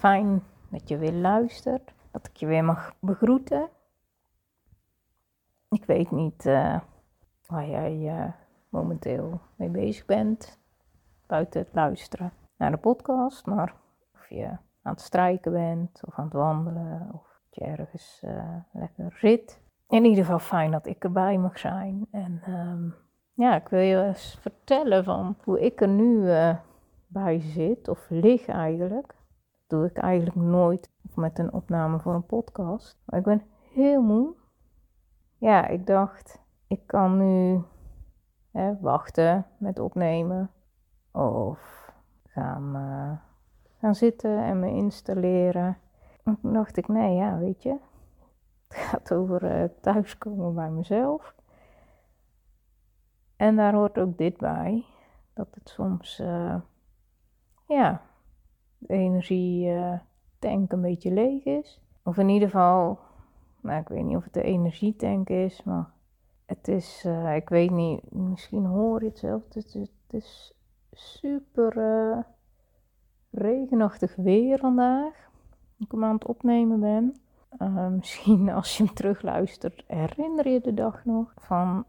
[0.00, 3.68] Fijn dat je weer luistert, dat ik je weer mag begroeten.
[5.68, 6.80] Ik weet niet uh,
[7.46, 8.32] waar jij uh,
[8.68, 10.58] momenteel mee bezig bent,
[11.26, 13.74] buiten het luisteren naar de podcast, maar
[14.14, 14.46] of je
[14.82, 19.60] aan het strijken bent of aan het wandelen of je ergens uh, lekker zit.
[19.88, 22.06] In ieder geval fijn dat ik erbij mag zijn.
[22.10, 22.94] En um,
[23.34, 26.24] ja, ik wil je eens vertellen van hoe ik er nu
[27.06, 29.18] bij zit, of lig eigenlijk
[29.70, 32.98] doe ik eigenlijk nooit met een opname voor een podcast.
[33.04, 34.34] Maar ik ben heel moe.
[35.38, 37.62] Ja, ik dacht, ik kan nu
[38.50, 40.50] hè, wachten met opnemen.
[41.12, 41.92] Of
[42.26, 43.12] gaan, uh,
[43.78, 45.78] gaan zitten en me installeren.
[46.24, 47.76] En toen dacht ik, nee, ja, weet je.
[48.68, 51.34] Het gaat over uh, thuiskomen bij mezelf.
[53.36, 54.84] En daar hoort ook dit bij.
[55.32, 56.60] Dat het soms, uh,
[57.66, 58.00] ja,
[58.80, 61.80] de energietank een beetje leeg is.
[62.02, 62.98] Of in ieder geval,
[63.60, 65.90] nou, ik weet niet of het de energietank is, maar
[66.46, 69.42] het is, uh, ik weet niet, misschien hoor je het zelf.
[69.48, 70.54] Het is,
[70.92, 72.18] super uh,
[73.30, 75.30] regenachtig weer vandaag.
[75.78, 77.14] Ik hem aan het opnemen ben.
[77.98, 81.84] Misschien als je hem terugluistert, herinner je de dag nog van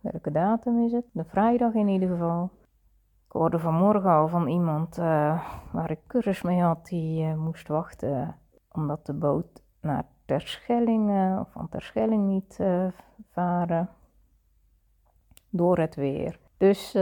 [0.00, 1.04] welke datum is het?
[1.12, 2.50] De vrijdag in ieder geval.
[3.28, 7.68] Ik hoorde vanmorgen al van iemand uh, waar ik cursus mee had, die uh, moest
[7.68, 8.36] wachten
[8.72, 12.60] omdat de boot naar Terschelling uh, of van Terschelling niet
[13.32, 13.88] varen
[15.50, 16.38] door het weer.
[16.56, 16.94] Dus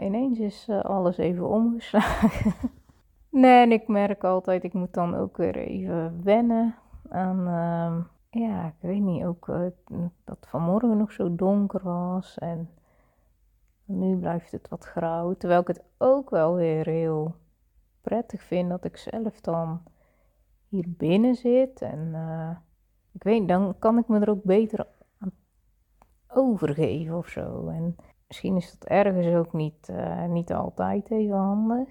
[0.00, 2.52] ineens is alles even omgeslagen.
[3.42, 6.74] nee, en ik merk altijd, ik moet dan ook weer even wennen
[7.08, 8.00] aan, ehm,
[8.42, 9.46] ja, ik weet niet, ook
[10.24, 12.68] dat vanmorgen nog zo donker was en
[13.84, 15.34] nu blijft het wat grauw.
[15.34, 17.34] Terwijl ik het ook wel weer heel
[18.00, 19.82] prettig vind dat ik zelf dan
[20.68, 21.82] hier binnen zit.
[21.82, 22.56] En uh,
[23.12, 24.86] ik weet, dan kan ik me er ook beter
[25.18, 25.32] aan
[26.28, 27.68] overgeven of zo.
[27.68, 31.88] En misschien is dat ergens ook niet, uh, niet altijd even handig.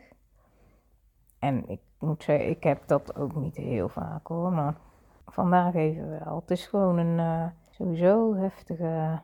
[1.40, 4.52] En ik moet zeggen, ik heb dat ook niet heel vaak hoor.
[4.52, 4.76] Maar
[5.26, 6.36] vandaag even wel.
[6.36, 9.22] Het is gewoon een uh, sowieso heftige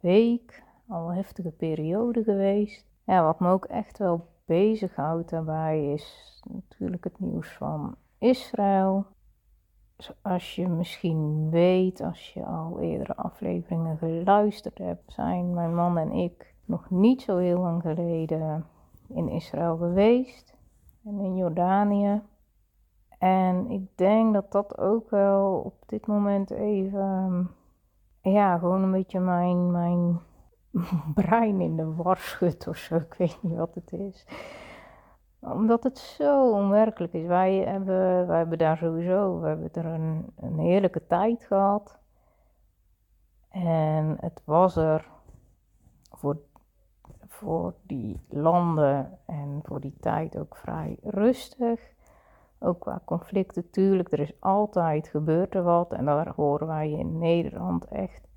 [0.00, 2.86] week al heftige periode geweest.
[3.04, 9.06] Ja, wat me ook echt wel bezighoudt daarbij is natuurlijk het nieuws van Israël.
[9.96, 16.12] Zoals je misschien weet, als je al eerdere afleveringen geluisterd hebt, zijn mijn man en
[16.12, 18.66] ik nog niet zo heel lang geleden
[19.08, 20.56] in Israël geweest
[21.04, 22.22] en in Jordanië.
[23.18, 27.50] En ik denk dat dat ook wel op dit moment even,
[28.20, 30.20] ja, gewoon een beetje mijn, mijn
[31.14, 32.96] brein in de war schudt of zo.
[32.96, 34.26] Ik weet niet wat het is.
[35.40, 37.26] Omdat het zo onwerkelijk is.
[37.26, 41.98] Wij hebben, wij hebben daar sowieso, we hebben er een, een heerlijke tijd gehad.
[43.48, 45.08] En het was er
[46.10, 46.36] voor,
[47.28, 51.92] voor die landen en voor die tijd ook vrij rustig.
[52.58, 55.92] Ook qua conflicten, tuurlijk, er is altijd gebeurd er wat.
[55.92, 58.28] En daar horen wij in Nederland echt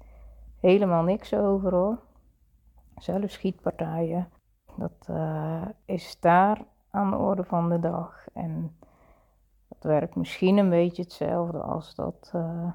[0.60, 1.98] helemaal niks over hoor
[2.98, 4.30] zelfs schietpartijen.
[4.78, 8.28] Dat uh, is daar aan de orde van de dag.
[8.34, 8.78] En
[9.68, 12.72] dat werkt misschien een beetje hetzelfde als dat, uh,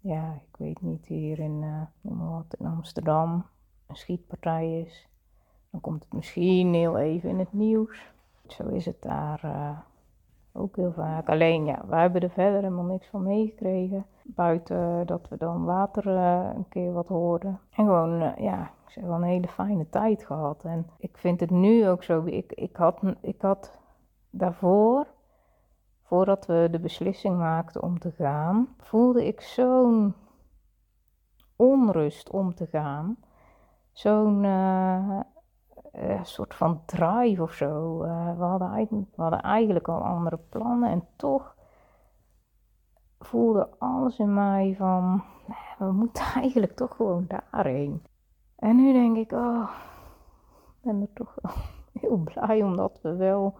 [0.00, 3.46] ja, ik weet niet, hier in, uh, wat, in Amsterdam
[3.86, 5.08] een schietpartij is.
[5.70, 8.12] Dan komt het misschien heel even in het nieuws.
[8.46, 9.40] Zo is het daar
[10.56, 11.28] ook heel vaak.
[11.28, 14.06] Alleen ja, wij hebben er verder helemaal niks van meegekregen.
[14.24, 17.60] Buiten dat we dan later uh, een keer wat hoorden.
[17.70, 20.64] En gewoon, uh, ja, ik zeg wel een hele fijne tijd gehad.
[20.64, 22.24] En ik vind het nu ook zo.
[22.24, 23.78] Ik, ik, had, ik had
[24.30, 25.06] daarvoor,
[26.02, 30.14] voordat we de beslissing maakten om te gaan, voelde ik zo'n
[31.56, 33.16] onrust om te gaan.
[33.92, 35.20] Zo'n uh,
[35.98, 38.04] uh, soort van drive of zo.
[38.04, 38.44] Uh, we,
[39.16, 41.56] hadden eigenlijk, al andere plannen en toch
[43.18, 45.22] voelde alles in mij van,
[45.78, 48.02] we moeten eigenlijk toch gewoon daarheen.
[48.56, 49.70] En nu denk ik, oh,
[50.66, 51.36] ik ben er toch
[52.00, 53.54] heel blij omdat we wel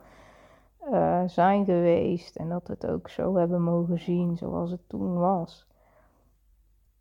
[0.92, 5.18] uh, zijn geweest en dat we het ook zo hebben mogen zien zoals het toen
[5.18, 5.66] was.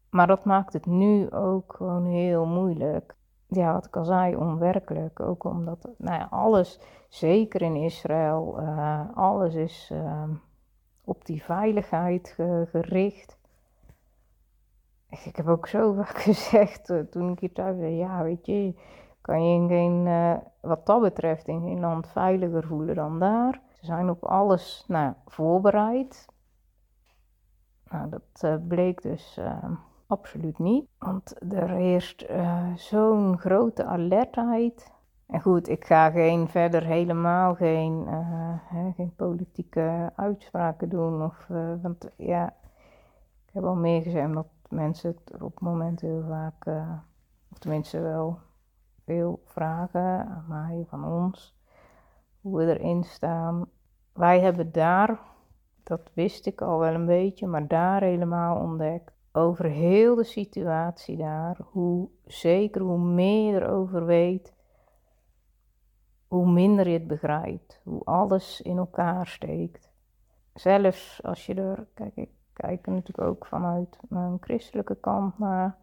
[0.10, 3.16] Maar dat maakt het nu ook gewoon heel moeilijk.
[3.48, 5.20] Ja, wat ik al zei, onwerkelijk.
[5.20, 10.24] Ook omdat nou ja, alles, zeker in Israël, uh, alles is uh,
[11.04, 13.38] op die veiligheid ge gericht.
[15.10, 18.76] Ik heb ook zo vaak gezegd uh, toen ik hier thuis zei, ja weet je,
[19.22, 23.62] kan je in geen, uh, wat dat betreft in geen land veiliger voelen dan daar.
[23.74, 26.28] Ze zijn op alles nou, voorbereid.
[27.90, 29.40] Nou, dat bleek dus
[30.08, 32.26] absoluut niet, want er heerst
[32.76, 34.94] zo'n grote alertheid.
[35.26, 38.06] En goed, ik ga geen, verder helemaal geen,
[38.62, 41.24] hè, geen politieke uitspraken doen.
[41.24, 41.48] Of,
[41.82, 42.54] want ja,
[43.46, 46.66] ik heb al meer gezegd dat mensen het op het moment heel vaak,
[47.52, 48.40] of tenminste wel
[49.06, 51.58] veel vragen aan mij, van ons,
[52.42, 53.66] hoe we erin staan.
[54.14, 55.20] Wij hebben daar,
[55.84, 61.18] dat wist ik al wel een beetje, maar daar helemaal ontdekt over heel de situatie
[61.18, 64.54] daar, hoe zeker hoe meer je erover weet,
[66.28, 69.92] hoe minder je het begrijpt, hoe alles in elkaar steekt.
[70.54, 75.38] Zelfs als je er, kijk, ik kijken natuurlijk ook vanuit mijn christelijke kant.
[75.38, 75.78] Maar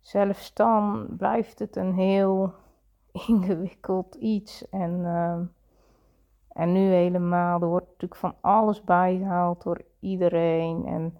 [0.00, 2.52] zelfs dan blijft het een heel
[3.28, 4.68] ingewikkeld iets.
[4.68, 5.38] En, uh,
[6.48, 10.86] en nu helemaal, er wordt natuurlijk van alles bijgehaald door iedereen.
[10.86, 11.18] En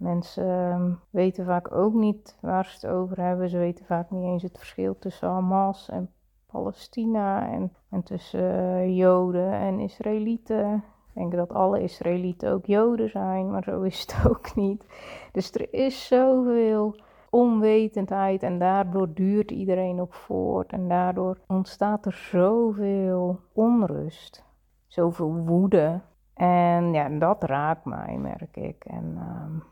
[0.00, 3.48] mensen uh, weten vaak ook niet waar ze het over hebben.
[3.48, 6.10] Ze weten vaak niet eens het verschil tussen Hamas en
[6.46, 7.48] Palestina.
[7.48, 13.62] En, en tussen uh, Joden en Israëlieten denken dat alle Israëlieten ook Joden zijn, maar
[13.62, 14.84] zo is het ook niet.
[15.32, 16.96] Dus er is zoveel
[17.30, 24.44] onwetendheid en daardoor duurt iedereen op voort en daardoor ontstaat er zoveel onrust,
[24.86, 26.00] zoveel woede.
[26.34, 28.84] En ja, dat raakt mij, merk ik.
[28.84, 29.62] En uh,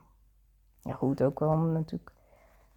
[0.88, 2.12] ja, goed, ook wel natuurlijk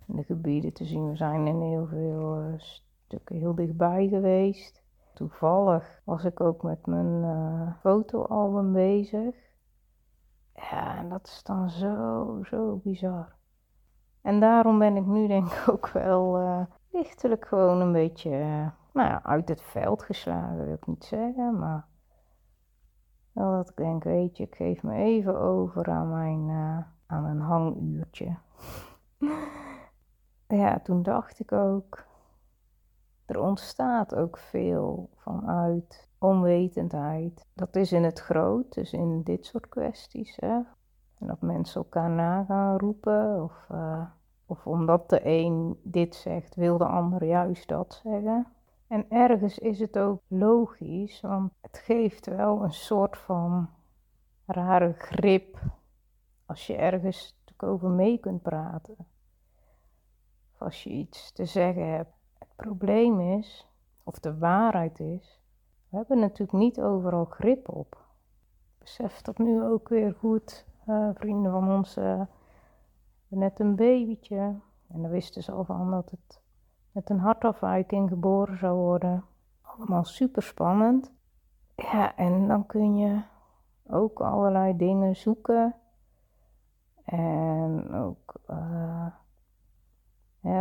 [0.05, 1.09] de gebieden te zien.
[1.09, 4.83] We zijn in heel veel uh, stukken heel dichtbij geweest.
[5.13, 9.35] Toevallig was ik ook met mijn uh, fotoalbum bezig.
[10.53, 13.35] Ja, en dat is dan zo, zo bizar.
[14.21, 18.29] En daarom ben ik nu denk ik ook wel uh, lichtelijk gewoon een beetje,
[18.93, 21.85] nou ja, uit het veld geslagen, wil ik niet zeggen, maar
[23.31, 26.49] wel dat ik denk, weet je, ik geef me even over aan mijn,
[27.11, 28.35] aan een hanguurtje.
[30.61, 32.05] ja, toen dacht ik ook,
[33.25, 37.45] er ontstaat ook veel vanuit onwetendheid.
[37.53, 40.37] Dat is in het groot, dus in dit soort kwesties.
[40.39, 40.59] Hè?
[41.19, 43.43] En dat mensen elkaar na gaan roepen.
[43.43, 44.05] Of, uh,
[44.45, 48.47] of omdat de een dit zegt, wil de ander juist dat zeggen.
[48.87, 53.69] En ergens is het ook logisch, want het geeft wel een soort van
[54.45, 55.59] rare grip
[56.51, 58.95] als je ergens over mee kunt praten.
[60.53, 62.13] Of als je iets te zeggen hebt
[62.56, 63.68] probleem is,
[64.03, 65.42] of de waarheid is,
[65.89, 68.06] we hebben natuurlijk niet overal grip op.
[68.77, 70.65] Besef dat nu ook weer goed.
[70.88, 72.21] Uh, vrienden van ons uh,
[73.27, 74.59] net een babytje.
[74.88, 76.42] En dan wisten ze al van dat het
[76.92, 79.24] met een hartafwijking geboren zou worden.
[79.62, 81.11] Allemaal super spannend.
[81.75, 83.21] Ja, en dan kun je
[83.87, 85.75] ook allerlei dingen zoeken.
[87.11, 89.07] En ook uh,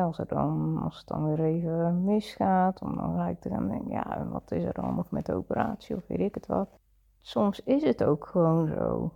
[0.05, 3.91] als, er dan, als het dan weer even misgaat, om dan gelijk te gaan denken,
[3.91, 6.79] ja, wat is er dan met de operatie of weet ik het wat.
[7.21, 9.13] Soms is het ook gewoon zo.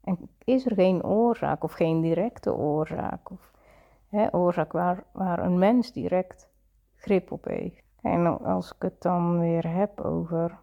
[0.00, 3.52] En is er geen oorzaak of geen directe oorzaak, of
[4.08, 6.50] hè, oorzaak waar, waar een mens direct
[6.96, 7.84] grip op heeft.
[8.00, 10.58] En als ik het dan weer heb over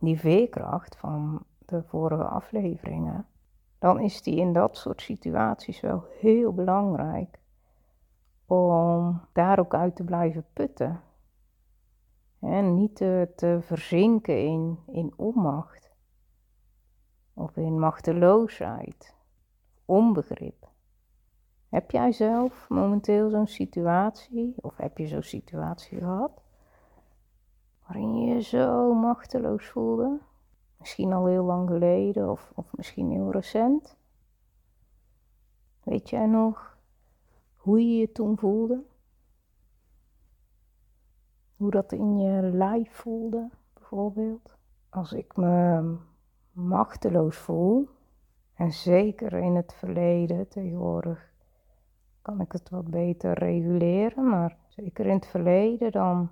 [0.00, 3.26] die veerkracht van de vorige afleveringen,
[3.84, 7.38] dan is die in dat soort situaties wel heel belangrijk
[8.46, 11.00] om daar ook uit te blijven putten.
[12.40, 15.90] En niet te, te verzinken in, in onmacht
[17.34, 19.14] of in machteloosheid,
[19.84, 20.68] onbegrip.
[21.68, 26.42] Heb jij zelf momenteel zo'n situatie, of heb je zo'n situatie gehad,
[27.86, 30.20] waarin je je zo machteloos voelde?
[30.78, 33.96] Misschien al heel lang geleden of, of misschien heel recent.
[35.82, 36.78] Weet jij nog
[37.56, 38.82] hoe je je toen voelde?
[41.56, 44.56] Hoe dat in je lijf voelde, bijvoorbeeld?
[44.88, 45.96] Als ik me
[46.52, 47.88] machteloos voel,
[48.54, 51.32] en zeker in het verleden tegenwoordig
[52.22, 56.30] kan ik het wat beter reguleren, maar zeker in het verleden dan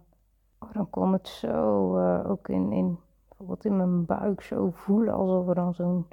[0.73, 2.99] dan kon het zo uh, ook in, in,
[3.43, 6.07] bijvoorbeeld in mijn buik zo voelen alsof er dan zo'n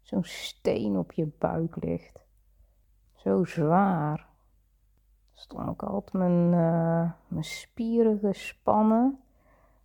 [0.00, 2.24] zo'n steen op je buik ligt.
[3.14, 4.28] Zo zwaar.
[5.32, 9.18] Stond ook altijd mijn, uh, mijn spieren gespannen.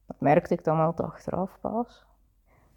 [0.05, 2.05] Dat merkte ik dan altijd achteraf pas.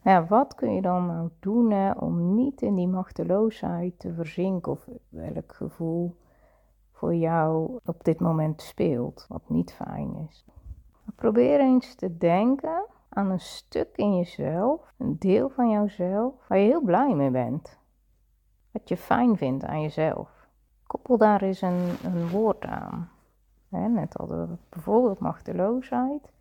[0.02, 4.88] Ja, wat kun je dan nou doen om niet in die machteloosheid te verzinken of
[5.08, 6.16] welk gevoel
[6.92, 10.44] voor jou op dit moment speelt, wat niet fijn is?
[11.14, 16.66] Probeer eens te denken aan een stuk in jezelf, een deel van jouzelf, waar je
[16.66, 17.78] heel blij mee bent.
[18.70, 20.48] Wat je fijn vindt aan jezelf.
[20.86, 23.10] Koppel daar eens een, een woord aan.
[23.68, 26.32] net hadden bijvoorbeeld machteloosheid.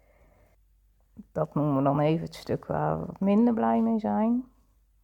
[1.32, 4.46] Dat noemen we dan even het stuk waar we wat minder blij mee zijn.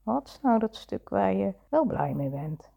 [0.03, 2.69] Wat is nou dat stuk waar je wel blij mee bent?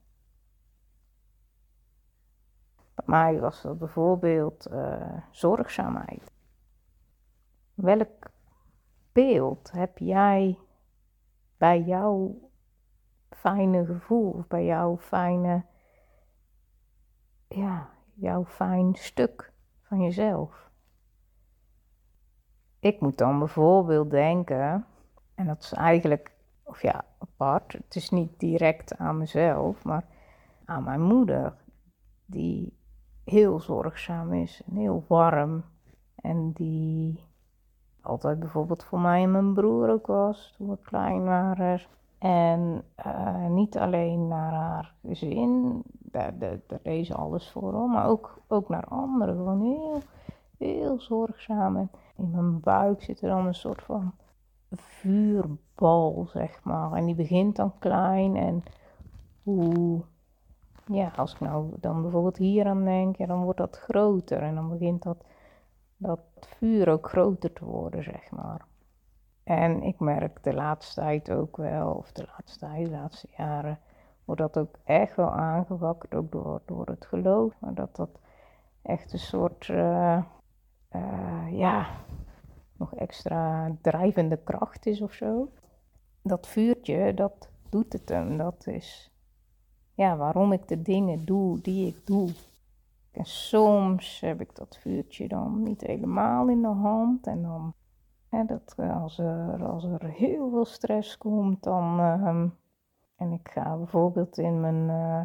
[2.94, 6.32] Bij mij was dat bijvoorbeeld uh, zorgzaamheid.
[7.74, 8.29] Welk
[9.12, 10.58] beeld heb jij
[11.56, 12.50] bij jouw
[13.30, 15.64] fijne gevoel of bij jouw fijne,
[17.48, 19.52] ja, jouw fijn stuk
[19.82, 20.70] van jezelf?
[22.78, 24.86] Ik moet dan bijvoorbeeld denken,
[25.34, 30.04] en dat is eigenlijk, of ja, apart, het is niet direct aan mezelf, maar
[30.64, 31.56] aan mijn moeder,
[32.26, 32.78] die
[33.24, 35.64] heel zorgzaam is en heel warm
[36.14, 37.28] en die
[38.02, 41.80] altijd bijvoorbeeld voor mij en mijn broer ook was toen we klein waren.
[42.18, 46.34] En uh, niet alleen naar haar gezin, daar,
[46.82, 49.36] deed alles voor maar ook, ook naar anderen.
[49.36, 50.02] Gewoon heel,
[50.58, 51.76] heel zorgzaam.
[52.16, 54.12] In mijn buik zit er dan een soort van
[54.70, 56.92] vuurbal, zeg maar.
[56.92, 58.62] En die begint dan klein en
[59.42, 60.02] hoe,
[60.86, 64.54] ja, als ik nou dan bijvoorbeeld hier aan denk, ja, dan wordt dat groter en
[64.54, 65.24] dan begint dat
[66.00, 66.20] dat
[66.56, 68.64] vuur ook groter te worden, zeg maar.
[69.44, 73.78] En ik merk de laatste tijd ook wel, of de laatste tijd, de laatste jaren,
[74.24, 77.52] wordt dat ook echt wel aangewakkerd, ook door, door het geloof.
[77.58, 78.10] Maar dat dat
[78.82, 80.22] echt een soort, uh,
[80.92, 81.86] uh, ja,
[82.76, 85.48] nog extra drijvende kracht is of zo.
[86.22, 88.36] Dat vuurtje, dat doet het hem.
[88.36, 89.10] Dat is,
[89.94, 92.30] ja, waarom ik de dingen doe die ik doe.
[93.10, 97.26] En soms heb ik dat vuurtje dan niet helemaal in de hand.
[97.26, 97.74] En dan,
[98.46, 102.00] dat, eh, als, er, als er heel veel stress komt, dan.
[102.00, 102.44] Uh,
[103.16, 104.88] en ik ga bijvoorbeeld in mijn.
[104.88, 105.24] Uh,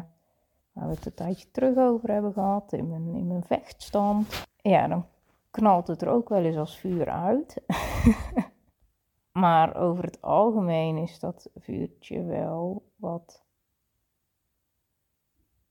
[0.72, 4.46] waar we het een tijdje terug over hebben gehad, in mijn, in mijn vechtstand.
[4.56, 5.06] Ja, dan
[5.50, 7.62] knalt het er ook wel eens als vuur uit.
[9.32, 13.44] maar over het algemeen is dat vuurtje wel wat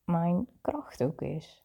[0.03, 1.64] mijn kracht ook is.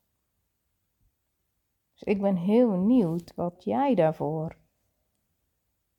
[2.00, 4.56] Dus ik ben heel benieuwd wat jij daarvoor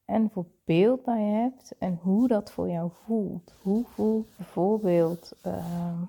[0.05, 3.53] en voor beeld bij hebt en hoe dat voor jou voelt.
[3.61, 6.03] Hoe voelt bijvoorbeeld ehm,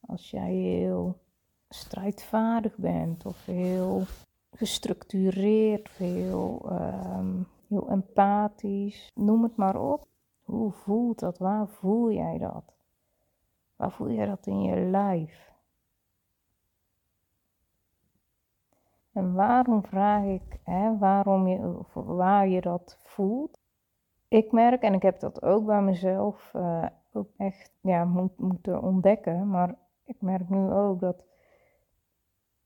[0.00, 1.18] als jij heel
[1.68, 4.02] strijdvaardig bent of heel
[4.50, 10.06] gestructureerd, heel, um, heel empathisch, noem het maar op.
[10.42, 11.38] Hoe voelt dat?
[11.38, 12.74] Waar voel jij dat?
[13.76, 15.51] Waar voel jij dat in je lijf?
[19.12, 20.60] En waarom vraag ik
[20.98, 23.58] waarom je, waar je dat voelt?
[24.28, 28.82] Ik merk, en ik heb dat ook bij mezelf uh, ook echt ja, moet, moeten
[28.82, 31.24] ontdekken, maar ik merk nu ook dat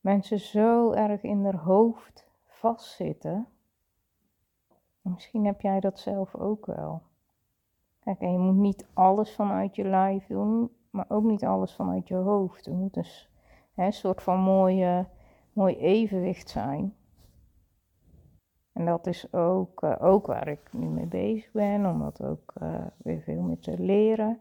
[0.01, 3.47] mensen zo erg in hun hoofd vastzitten.
[5.01, 7.03] Misschien heb jij dat zelf ook wel.
[8.01, 12.09] Kijk, en je moet niet alles vanuit je lijf doen, maar ook niet alles vanuit
[12.09, 12.67] je hoofd.
[12.67, 13.07] Er moet een,
[13.75, 15.07] hè, soort van mooie
[15.57, 16.95] mooi evenwicht zijn.
[18.73, 22.53] En dat is ook, uh, ook waar ik nu mee bezig ben, om dat ook
[22.63, 24.41] uh, weer veel meer te leren.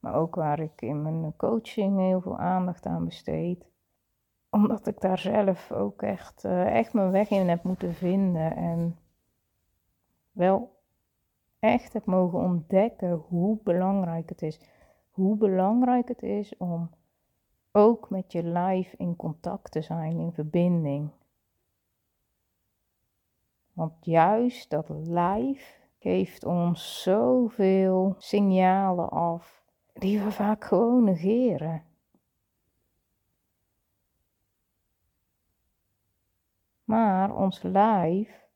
[0.00, 3.66] Maar ook waar ik in mijn coaching heel veel aandacht aan besteed.
[4.50, 8.56] Omdat ik daar zelf ook echt, uh, echt mijn weg in heb moeten vinden.
[8.56, 8.98] En
[10.32, 10.80] wel
[11.58, 14.60] echt heb mogen ontdekken hoe belangrijk het is.
[15.10, 16.90] Hoe belangrijk het is om
[17.72, 21.10] ook met je lijf in contact te zijn, in verbinding.
[23.72, 29.62] Want juist dat lijf geeft ons zoveel signalen af
[29.92, 31.84] die we vaak gewoon negeren.
[36.84, 38.48] Maar ons lijf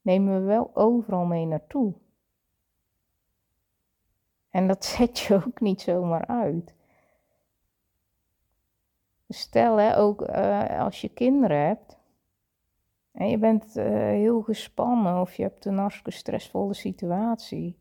[0.00, 1.94] nemen we wel overal mee naartoe.
[4.50, 6.75] En dat zet je ook niet zomaar uit.
[9.28, 11.98] Stel hè, ook uh, als je kinderen hebt
[13.12, 17.78] En je bent uh, heel gespannen of je hebt een hartstikke stressvolle situatie.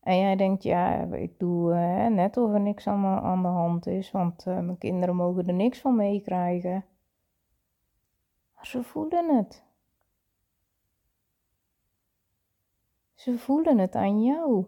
[0.00, 3.86] En jij denkt, ja, ik doe uh, net of er niks aan, aan de hand
[3.86, 6.84] is, want mijn kinderen mogen er niks van meekrijgen.
[8.62, 9.64] Ze voelen het.
[13.14, 14.66] Ze voelen het aan jou.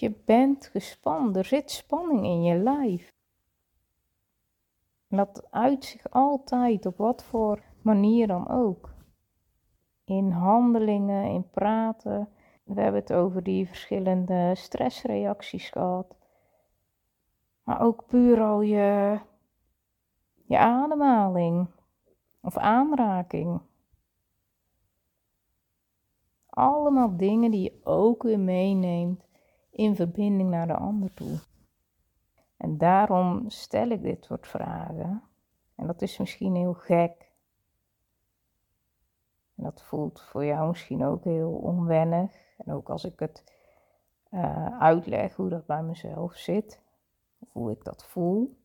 [0.00, 3.14] Je bent gespannen, er zit spanning in je lijf.
[5.08, 8.94] Dat uit zich altijd, op wat voor manier dan ook.
[10.04, 12.28] In handelingen, in praten.
[12.64, 16.16] We hebben het over die verschillende stressreacties gehad.
[17.62, 19.20] Maar ook puur al je,
[20.44, 21.68] je ademhaling
[22.42, 23.60] of aanraking.
[26.46, 29.29] Allemaal dingen die je ook weer meeneemt
[29.80, 31.38] in verbinding naar de ander toe.
[32.56, 35.22] En daarom stel ik dit soort vragen.
[35.74, 37.32] En dat is misschien heel gek.
[39.56, 42.32] En dat voelt voor jou misschien ook heel onwennig.
[42.56, 43.44] En ook als ik het
[44.30, 46.80] uh, uitleg hoe dat bij mezelf zit,
[47.48, 48.58] hoe ik dat voel.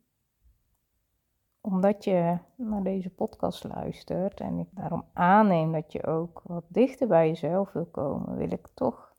[1.61, 7.07] Omdat je naar deze podcast luistert en ik daarom aanneem dat je ook wat dichter
[7.07, 9.14] bij jezelf wil komen, wil ik toch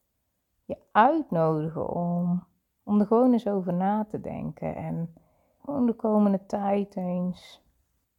[0.67, 2.47] je uitnodigen om
[2.83, 5.15] om er gewoon eens over na te denken en
[5.61, 7.63] gewoon de komende tijd eens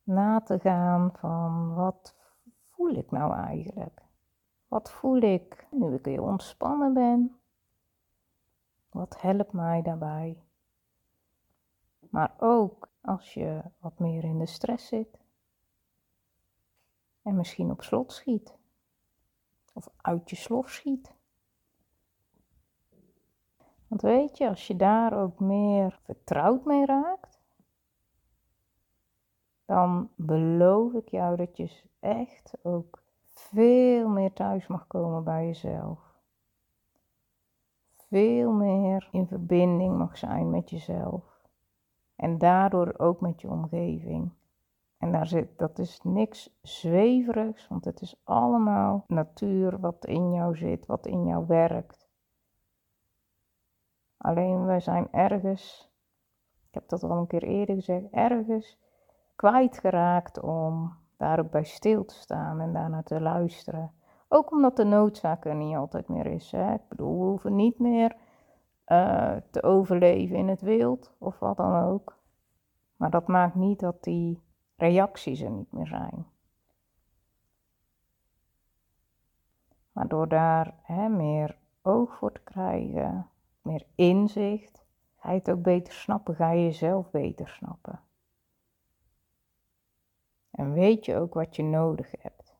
[0.03, 2.15] na te gaan van wat
[2.69, 4.01] voel ik nou eigenlijk?
[4.67, 7.39] Wat voel ik nu ik weer ontspannen ben?
[8.89, 10.43] Wat helpt mij daarbij?
[12.09, 15.19] Maar ook als je wat meer in de stress zit
[17.21, 18.57] en misschien op slot schiet
[19.73, 21.16] of uit je slof schiet.
[23.87, 27.39] Want weet je, als je daar ook meer vertrouwd mee raakt,
[29.65, 35.99] dan beloof ik jou dat je echt ook veel meer thuis mag komen bij jezelf.
[37.95, 41.41] Veel meer in verbinding mag zijn met jezelf.
[42.15, 44.31] En daardoor ook met je omgeving.
[44.97, 50.55] En daar zit, dat is niks zweverigs, want het is allemaal natuur wat in jou
[50.55, 52.06] zit, wat in jou werkt.
[54.17, 55.91] Alleen wij zijn ergens,
[56.67, 58.79] ik heb dat al een keer eerder gezegd, ergens
[59.35, 63.91] kwijtgeraakt om daar ook bij stil te staan en daarnaar te luisteren.
[64.27, 66.51] Ook omdat de noodzaak er niet altijd meer is.
[66.51, 66.73] Hè?
[66.73, 68.15] Ik bedoel, we hoeven niet meer
[68.87, 72.17] uh, te overleven in het wild of wat dan ook.
[72.95, 74.41] Maar dat maakt niet dat die
[74.75, 76.25] reacties er niet meer zijn.
[79.91, 83.29] Maar door daar hè, meer oog voor te krijgen,
[83.67, 84.85] meer inzicht.
[85.17, 87.99] Ga je het ook beter snappen, ga je jezelf beter snappen.
[90.51, 92.55] En weet je ook wat je nodig hebt.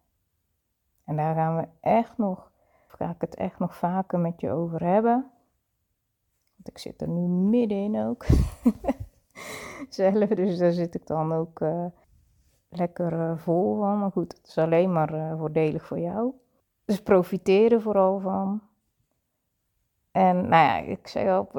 [1.03, 2.51] En daar gaan we echt nog,
[2.87, 5.31] ga ik het echt nog vaker met je over hebben.
[6.55, 8.25] Want ik zit er nu middenin ook.
[9.89, 11.85] Zelf, dus daar zit ik dan ook uh,
[12.69, 13.99] lekker uh, vol van.
[13.99, 16.33] Maar goed, het is alleen maar uh, voordelig voor jou.
[16.85, 18.61] Dus profiteer er vooral van.
[20.17, 21.51] En nou ja, ik zei al,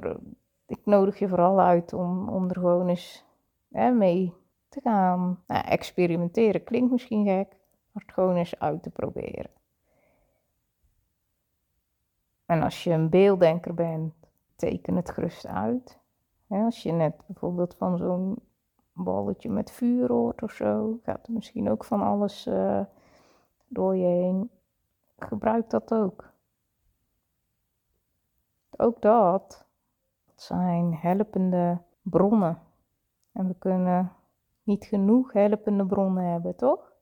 [0.66, 3.24] ik nodig je vooral uit om, om er gewoon eens
[3.70, 4.34] hè, mee
[4.68, 5.42] te gaan.
[5.46, 7.48] Nou, experimenteren klinkt misschien gek,
[7.92, 9.50] maar het gewoon eens uit te proberen.
[12.46, 14.14] En als je een beelddenker bent,
[14.56, 15.98] teken het gerust uit.
[16.48, 18.38] als je net bijvoorbeeld van zo'n
[18.92, 22.80] balletje met vuur hoort of zo, gaat er misschien ook van alles uh,
[23.68, 24.50] door je heen.
[25.18, 26.36] Gebruik dat ook
[28.78, 29.66] ook dat
[30.34, 32.58] zijn helpende bronnen.
[33.32, 34.12] En we kunnen
[34.62, 36.92] niet genoeg helpende bronnen hebben, toch?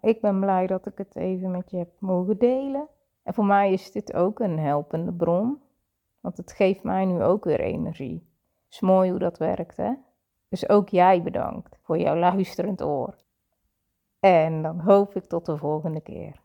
[0.00, 2.88] Ik ben blij dat ik het even met je heb mogen delen.
[3.22, 5.60] En voor mij is dit ook een helpende bron,
[6.20, 8.26] want het geeft mij nu ook weer energie.
[8.70, 9.92] Is mooi hoe dat werkt, hè?
[10.48, 13.16] Dus ook jij bedankt voor jouw luisterend oor.
[14.20, 16.44] En dan hoop ik tot de volgende keer.